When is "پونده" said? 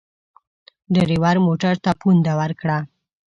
2.01-2.33